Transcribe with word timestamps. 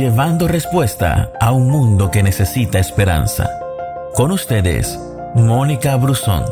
llevando 0.00 0.48
respuesta 0.48 1.30
a 1.38 1.52
un 1.52 1.68
mundo 1.68 2.10
que 2.10 2.22
necesita 2.22 2.78
esperanza. 2.78 3.50
Con 4.14 4.32
ustedes, 4.32 4.98
Mónica 5.34 5.94
Brusón. 5.96 6.42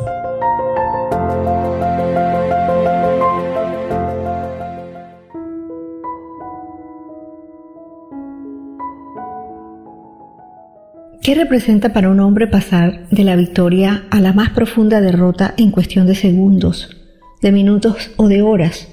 ¿Qué 11.23 11.33
representa 11.33 11.91
para 11.91 12.11
un 12.11 12.19
hombre 12.19 12.45
pasar 12.45 13.09
de 13.09 13.23
la 13.23 13.35
victoria 13.35 14.03
a 14.11 14.19
la 14.19 14.31
más 14.31 14.51
profunda 14.51 15.01
derrota 15.01 15.55
en 15.57 15.71
cuestión 15.71 16.05
de 16.05 16.13
segundos, 16.13 16.95
de 17.41 17.51
minutos 17.51 18.11
o 18.17 18.27
de 18.27 18.43
horas? 18.43 18.89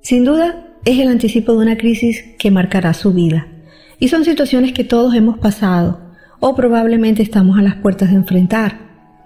Sin 0.00 0.24
duda, 0.24 0.64
es 0.86 0.98
el 0.98 1.08
anticipo 1.08 1.52
de 1.52 1.58
una 1.58 1.76
crisis 1.76 2.24
que 2.38 2.50
marcará 2.50 2.94
su 2.94 3.12
vida. 3.12 3.46
Y 3.98 4.08
son 4.08 4.24
situaciones 4.24 4.72
que 4.72 4.84
todos 4.84 5.14
hemos 5.14 5.38
pasado 5.38 6.00
o 6.40 6.54
probablemente 6.54 7.22
estamos 7.22 7.58
a 7.58 7.62
las 7.62 7.76
puertas 7.76 8.10
de 8.10 8.16
enfrentar. 8.16 8.78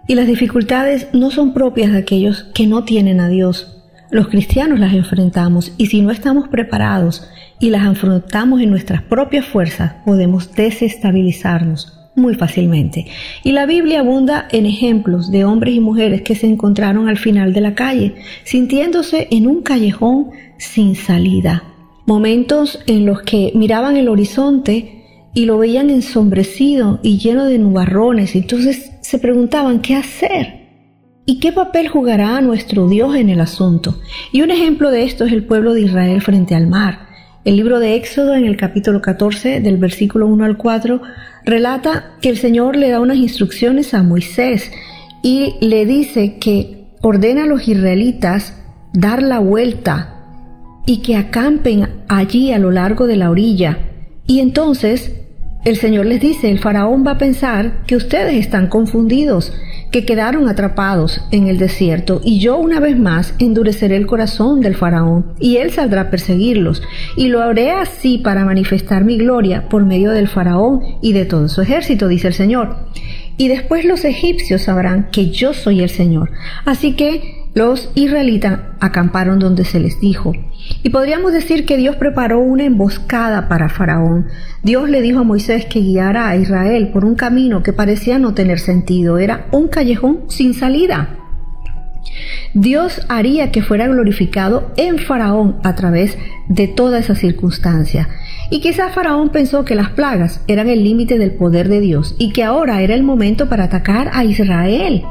Y 0.09 0.15
las 0.15 0.27
dificultades 0.27 1.09
no 1.13 1.31
son 1.31 1.53
propias 1.53 1.93
de 1.93 1.99
aquellos 1.99 2.45
que 2.55 2.67
no 2.67 2.85
tienen 2.85 3.21
a 3.21 3.29
Dios. 3.29 3.79
Los 4.11 4.29
cristianos 4.29 4.81
las 4.81 4.93
enfrentamos 4.93 5.73
y 5.79 5.87
si 5.87 6.03
no 6.03 6.11
estamos 6.11 6.49
preparados 6.49 7.29
y 7.61 7.71
las 7.71 7.87
afrontamos 7.87 8.61
en 8.61 8.71
nuestras 8.71 9.03
propias 9.03 9.47
fuerzas, 9.47 9.95
podemos 10.05 10.53
desestabilizarnos 10.53 11.99
muy 12.15 12.35
fácilmente. 12.35 13.07
Y 13.43 13.53
la 13.53 13.65
Biblia 13.65 14.01
abunda 14.01 14.49
en 14.51 14.67
ejemplos 14.67 15.31
de 15.31 15.45
hombres 15.45 15.75
y 15.75 15.81
mujeres 15.81 16.23
que 16.23 16.35
se 16.35 16.47
encontraron 16.47 17.09
al 17.09 17.17
final 17.17 17.53
de 17.53 17.61
la 17.61 17.75
calle, 17.75 18.17
sintiéndose 18.45 19.29
en 19.31 19.47
un 19.47 19.63
callejón 19.63 20.31
sin 20.59 20.95
salida. 20.95 21.72
Momentos 22.07 22.81
en 22.87 23.07
los 23.07 23.23
que 23.23 23.53
miraban 23.55 23.97
el 23.97 24.09
horizonte 24.09 25.31
y 25.35 25.45
lo 25.45 25.59
veían 25.59 25.89
ensombrecido 25.89 26.99
y 27.03 27.19
lleno 27.19 27.47
de 27.47 27.59
nubarrones, 27.59 28.35
entonces 28.35 28.93
se 29.01 29.19
preguntaban 29.19 29.81
qué 29.81 29.95
hacer. 29.95 30.63
¿Y 31.25 31.39
qué 31.39 31.53
papel 31.53 31.87
jugará 31.87 32.41
nuestro 32.41 32.89
Dios 32.89 33.15
en 33.15 33.31
el 33.31 33.41
asunto? 33.41 34.01
Y 34.33 34.43
un 34.43 34.51
ejemplo 34.51 34.91
de 34.91 35.05
esto 35.05 35.25
es 35.25 35.33
el 35.33 35.45
pueblo 35.45 35.73
de 35.73 35.83
Israel 35.83 36.21
frente 36.21 36.57
al 36.57 36.67
mar. 36.67 37.07
El 37.45 37.57
libro 37.57 37.79
de 37.79 37.95
Éxodo 37.95 38.35
en 38.35 38.45
el 38.45 38.57
capítulo 38.57 39.01
14 39.01 39.61
del 39.61 39.77
versículo 39.77 40.27
1 40.27 40.45
al 40.45 40.57
4 40.57 41.01
relata 41.45 42.17
que 42.21 42.29
el 42.29 42.39
Señor 42.39 42.77
le 42.77 42.91
da 42.91 43.01
unas 43.01 43.19
instrucciones 43.19 43.95
a 43.95 44.03
Moisés 44.03 44.73
y 45.23 45.55
le 45.61 45.87
dice 45.87 46.39
que 46.39 46.89
ordena 47.01 47.45
a 47.45 47.47
los 47.47 47.69
israelitas 47.69 48.57
dar 48.93 49.23
la 49.23 49.39
vuelta 49.39 50.22
y 50.87 50.99
que 50.99 51.17
acampen 51.17 51.89
allí 52.09 52.53
a 52.53 52.59
lo 52.59 52.71
largo 52.71 53.07
de 53.07 53.17
la 53.17 53.31
orilla. 53.31 53.79
Y 54.27 54.41
entonces 54.41 55.13
el 55.65 55.77
Señor 55.77 56.07
les 56.07 56.21
dice, 56.21 56.51
el 56.51 56.59
faraón 56.59 57.05
va 57.07 57.13
a 57.13 57.19
pensar 57.19 57.85
que 57.87 57.95
ustedes 57.95 58.35
están 58.35 58.67
confundidos, 58.67 59.53
que 59.93 60.05
quedaron 60.05 60.49
atrapados 60.49 61.21
en 61.31 61.47
el 61.47 61.57
desierto, 61.57 62.21
y 62.25 62.41
yo 62.41 62.57
una 62.57 62.81
vez 62.81 62.99
más 62.99 63.35
endureceré 63.39 63.97
el 63.97 64.09
corazón 64.09 64.61
del 64.61 64.75
faraón, 64.75 65.35
y 65.39 65.59
él 65.59 65.71
saldrá 65.71 66.01
a 66.01 66.11
perseguirlos, 66.11 66.83
y 67.17 67.29
lo 67.29 67.43
haré 67.43 67.71
así 67.71 68.19
para 68.19 68.45
manifestar 68.45 69.05
mi 69.05 69.19
gloria 69.19 69.69
por 69.69 69.85
medio 69.85 70.11
del 70.11 70.27
faraón 70.27 70.81
y 71.01 71.13
de 71.13 71.27
todo 71.27 71.49
su 71.49 71.61
ejército, 71.61 72.09
dice 72.09 72.29
el 72.29 72.35
Señor. 72.35 72.89
Y 73.37 73.47
después 73.47 73.85
los 73.85 74.05
egipcios 74.05 74.63
sabrán 74.63 75.11
que 75.13 75.31
yo 75.31 75.55
soy 75.55 75.81
el 75.83 75.91
Señor. 75.91 76.33
Así 76.65 76.95
que 76.95 77.42
los 77.55 77.91
israelitas 77.95 78.61
acamparon 78.81 79.39
donde 79.39 79.65
se 79.65 79.79
les 79.79 80.01
dijo. 80.01 80.33
Y 80.83 80.91
podríamos 80.91 81.33
decir 81.33 81.67
que 81.67 81.77
Dios 81.77 81.97
preparó 81.97 82.39
una 82.39 82.65
emboscada 82.65 83.49
para 83.49 83.69
Faraón. 83.69 84.27
Dios 84.63 84.89
le 84.89 85.03
dijo 85.03 85.21
a 85.21 85.25
Moisés 85.25 85.67
que 85.67 85.81
guiara 85.81 86.29
a 86.29 86.37
Israel 86.37 86.91
por 86.93 87.05
un 87.05 87.15
camino 87.15 87.63
que 87.63 87.73
parecía 87.73 88.19
no 88.19 88.33
tener 88.33 88.59
sentido. 88.59 89.19
Era 89.19 89.49
un 89.53 89.69
callejón 89.69 90.21
sin 90.29 90.55
salida. 90.55 91.19
Dios 92.55 93.01
haría 93.09 93.51
que 93.51 93.63
fuera 93.63 93.87
glorificado 93.87 94.73
en 94.77 94.99
Faraón 94.99 95.57
a 95.63 95.75
través 95.75 96.19
de 96.49 96.69
toda 96.69 96.99
esa 96.99 97.15
circunstancia. 97.15 98.09
Y 98.51 98.61
quizás 98.61 98.93
Faraón 98.95 99.31
pensó 99.31 99.65
que 99.65 99.75
las 99.75 99.91
plagas 99.91 100.43
eran 100.47 100.69
el 100.69 100.85
límite 100.85 101.19
del 101.19 101.33
poder 101.33 101.69
de 101.69 101.81
Dios 101.81 102.15
y 102.19 102.33
que 102.33 102.45
ahora 102.45 102.83
era 102.83 102.95
el 102.95 103.03
momento 103.03 103.49
para 103.49 103.65
atacar 103.65 104.11
a 104.13 104.25
Israel. 104.25 105.03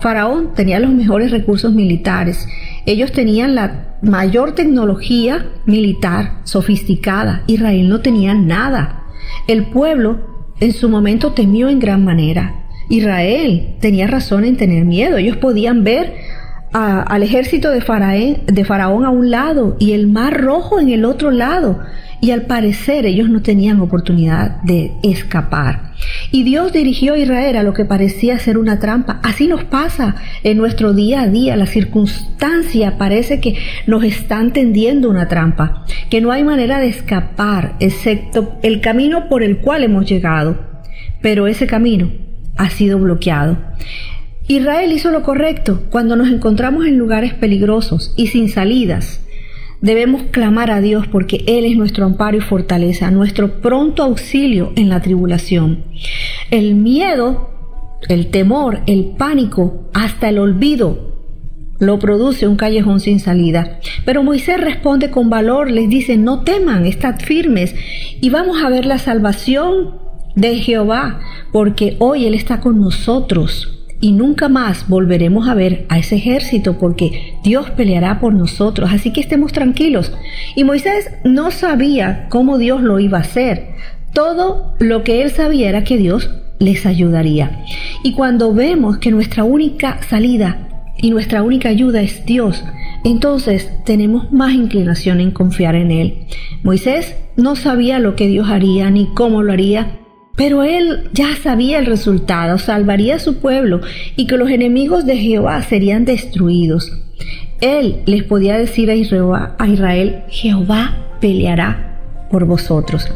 Faraón 0.00 0.54
tenía 0.54 0.80
los 0.80 0.90
mejores 0.90 1.30
recursos 1.30 1.72
militares. 1.72 2.48
Ellos 2.86 3.12
tenían 3.12 3.54
la 3.54 3.96
mayor 4.02 4.54
tecnología 4.54 5.46
militar 5.66 6.40
sofisticada. 6.44 7.42
Israel 7.46 7.88
no 7.88 8.00
tenía 8.00 8.34
nada. 8.34 9.04
El 9.46 9.66
pueblo 9.66 10.20
en 10.60 10.72
su 10.72 10.88
momento 10.88 11.32
temió 11.32 11.68
en 11.68 11.80
gran 11.80 12.04
manera. 12.04 12.66
Israel 12.88 13.74
tenía 13.80 14.06
razón 14.06 14.44
en 14.44 14.56
tener 14.56 14.84
miedo. 14.84 15.16
Ellos 15.16 15.36
podían 15.36 15.84
ver 15.84 16.14
al 16.76 17.22
ejército 17.22 17.70
de, 17.70 17.80
de 18.46 18.64
Faraón 18.64 19.04
a 19.06 19.10
un 19.10 19.30
lado 19.30 19.76
y 19.78 19.92
el 19.92 20.06
mar 20.06 20.42
rojo 20.42 20.78
en 20.78 20.90
el 20.90 21.06
otro 21.06 21.30
lado 21.30 21.80
y 22.20 22.32
al 22.32 22.42
parecer 22.42 23.06
ellos 23.06 23.30
no 23.30 23.40
tenían 23.40 23.80
oportunidad 23.80 24.62
de 24.62 24.92
escapar. 25.02 25.92
Y 26.30 26.42
Dios 26.44 26.72
dirigió 26.72 27.14
a 27.14 27.18
Israel 27.18 27.56
a 27.56 27.62
lo 27.62 27.72
que 27.72 27.86
parecía 27.86 28.38
ser 28.38 28.58
una 28.58 28.78
trampa. 28.78 29.20
Así 29.22 29.46
nos 29.46 29.64
pasa 29.64 30.16
en 30.42 30.58
nuestro 30.58 30.92
día 30.92 31.22
a 31.22 31.28
día. 31.28 31.56
La 31.56 31.66
circunstancia 31.66 32.98
parece 32.98 33.40
que 33.40 33.56
nos 33.86 34.04
están 34.04 34.52
tendiendo 34.52 35.08
una 35.08 35.28
trampa, 35.28 35.84
que 36.10 36.20
no 36.20 36.30
hay 36.30 36.44
manera 36.44 36.78
de 36.78 36.88
escapar 36.88 37.76
excepto 37.80 38.58
el 38.62 38.82
camino 38.82 39.28
por 39.28 39.42
el 39.42 39.58
cual 39.58 39.84
hemos 39.84 40.06
llegado. 40.06 40.58
Pero 41.22 41.46
ese 41.46 41.66
camino 41.66 42.10
ha 42.56 42.70
sido 42.70 42.98
bloqueado. 42.98 43.58
Israel 44.48 44.92
hizo 44.92 45.10
lo 45.10 45.22
correcto 45.22 45.82
cuando 45.90 46.16
nos 46.16 46.28
encontramos 46.28 46.86
en 46.86 46.98
lugares 46.98 47.34
peligrosos 47.34 48.12
y 48.16 48.28
sin 48.28 48.48
salidas 48.48 49.20
Debemos 49.80 50.22
clamar 50.30 50.70
a 50.70 50.80
Dios 50.80 51.06
porque 51.06 51.44
Él 51.46 51.64
es 51.64 51.76
nuestro 51.76 52.06
amparo 52.06 52.38
y 52.38 52.40
fortaleza, 52.40 53.10
nuestro 53.10 53.60
pronto 53.60 54.02
auxilio 54.02 54.72
en 54.74 54.88
la 54.88 55.00
tribulación. 55.00 55.84
El 56.50 56.74
miedo, 56.74 57.50
el 58.08 58.28
temor, 58.28 58.80
el 58.86 59.12
pánico, 59.18 59.88
hasta 59.92 60.28
el 60.28 60.38
olvido 60.38 61.14
lo 61.78 61.98
produce 61.98 62.48
un 62.48 62.56
callejón 62.56 63.00
sin 63.00 63.20
salida. 63.20 63.80
Pero 64.06 64.22
Moisés 64.22 64.58
responde 64.58 65.10
con 65.10 65.28
valor, 65.28 65.70
les 65.70 65.90
dice, 65.90 66.16
no 66.16 66.42
teman, 66.42 66.86
estad 66.86 67.20
firmes 67.20 67.74
y 68.20 68.30
vamos 68.30 68.62
a 68.64 68.70
ver 68.70 68.86
la 68.86 68.98
salvación 68.98 69.98
de 70.34 70.56
Jehová, 70.56 71.20
porque 71.52 71.96
hoy 71.98 72.24
Él 72.24 72.32
está 72.32 72.60
con 72.60 72.80
nosotros 72.80 73.75
y 74.00 74.12
nunca 74.12 74.48
más 74.48 74.88
volveremos 74.88 75.48
a 75.48 75.54
ver 75.54 75.86
a 75.88 75.98
ese 75.98 76.16
ejército 76.16 76.78
porque 76.78 77.38
Dios 77.42 77.70
peleará 77.70 78.20
por 78.20 78.34
nosotros, 78.34 78.90
así 78.92 79.12
que 79.12 79.20
estemos 79.20 79.52
tranquilos. 79.52 80.12
Y 80.54 80.64
Moisés 80.64 81.10
no 81.24 81.50
sabía 81.50 82.26
cómo 82.28 82.58
Dios 82.58 82.82
lo 82.82 82.98
iba 82.98 83.18
a 83.18 83.22
hacer. 83.22 83.68
Todo 84.12 84.74
lo 84.78 85.02
que 85.02 85.22
él 85.22 85.30
sabía 85.30 85.68
era 85.68 85.84
que 85.84 85.96
Dios 85.96 86.30
les 86.58 86.86
ayudaría. 86.86 87.62
Y 88.02 88.12
cuando 88.12 88.54
vemos 88.54 88.98
que 88.98 89.10
nuestra 89.10 89.44
única 89.44 90.00
salida 90.02 90.68
y 90.98 91.10
nuestra 91.10 91.42
única 91.42 91.68
ayuda 91.68 92.00
es 92.00 92.24
Dios, 92.24 92.64
entonces 93.04 93.70
tenemos 93.84 94.32
más 94.32 94.54
inclinación 94.54 95.20
en 95.20 95.30
confiar 95.30 95.74
en 95.74 95.90
Él. 95.90 96.26
Moisés 96.62 97.14
no 97.36 97.56
sabía 97.56 97.98
lo 97.98 98.16
que 98.16 98.26
Dios 98.26 98.48
haría 98.48 98.90
ni 98.90 99.06
cómo 99.14 99.42
lo 99.42 99.52
haría, 99.52 100.00
pero 100.36 100.62
él 100.62 101.08
ya 101.12 101.34
sabía 101.42 101.78
el 101.78 101.86
resultado, 101.86 102.58
salvaría 102.58 103.16
a 103.16 103.18
su 103.18 103.38
pueblo 103.38 103.80
y 104.16 104.26
que 104.26 104.36
los 104.36 104.50
enemigos 104.50 105.06
de 105.06 105.16
Jehová 105.16 105.62
serían 105.62 106.04
destruidos. 106.04 106.92
Él 107.60 108.02
les 108.04 108.22
podía 108.22 108.58
decir 108.58 108.90
a 108.90 108.94
Israel, 108.94 110.22
Jehová 110.28 110.94
peleará 111.20 112.26
por 112.30 112.44
vosotros. 112.44 113.08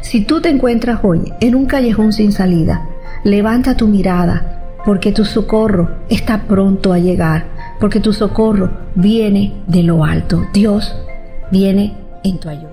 Si 0.00 0.24
tú 0.24 0.40
te 0.40 0.48
encuentras 0.48 1.00
hoy 1.02 1.32
en 1.40 1.54
un 1.54 1.66
callejón 1.66 2.12
sin 2.12 2.32
salida, 2.32 2.88
levanta 3.22 3.76
tu 3.76 3.88
mirada, 3.88 4.80
porque 4.86 5.12
tu 5.12 5.24
socorro 5.24 5.90
está 6.08 6.44
pronto 6.44 6.92
a 6.92 6.98
llegar, 6.98 7.46
porque 7.80 8.00
tu 8.00 8.12
socorro 8.12 8.70
viene 8.94 9.52
de 9.66 9.82
lo 9.82 10.04
alto. 10.04 10.46
Dios 10.54 10.94
viene 11.50 11.94
en 12.24 12.38
tu 12.38 12.48
ayuda. 12.48 12.72